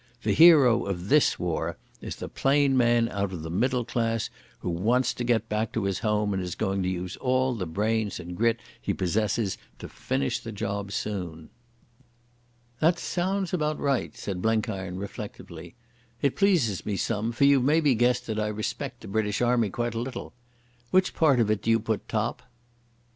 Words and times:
The 0.23 0.33
hero 0.33 0.83
of 0.87 1.09
this 1.09 1.37
war 1.37 1.77
is 2.01 2.15
the 2.15 2.27
plain 2.27 2.75
man 2.75 3.07
out 3.09 3.31
of 3.31 3.43
the 3.43 3.51
middle 3.51 3.85
class, 3.85 4.31
who 4.61 4.69
wants 4.71 5.13
to 5.13 5.23
get 5.23 5.47
back 5.47 5.71
to 5.73 5.83
his 5.83 5.99
home 5.99 6.33
and 6.33 6.41
is 6.41 6.55
going 6.55 6.81
to 6.81 6.89
use 6.89 7.17
all 7.17 7.53
the 7.53 7.67
brains 7.67 8.19
and 8.19 8.35
grit 8.35 8.59
he 8.81 8.95
possesses 8.95 9.59
to 9.77 9.87
finish 9.87 10.39
the 10.39 10.51
job 10.51 10.91
soon." 10.91 11.51
"That 12.79 12.97
sounds 12.97 13.53
about 13.53 13.77
right," 13.77 14.17
said 14.17 14.41
Blenkiron 14.41 14.97
reflectively. 14.97 15.75
"It 16.19 16.35
pleases 16.35 16.83
me 16.83 16.97
some, 16.97 17.31
for 17.31 17.45
you've 17.45 17.63
maybe 17.63 17.93
guessed 17.93 18.25
that 18.25 18.39
I 18.39 18.47
respect 18.47 19.01
the 19.01 19.07
British 19.07 19.39
Army 19.39 19.69
quite 19.69 19.93
a 19.93 19.99
little. 20.01 20.33
Which 20.89 21.13
part 21.13 21.39
of 21.39 21.51
it 21.51 21.61
do 21.61 21.69
you 21.69 21.79
put 21.79 22.07
top?" 22.07 22.41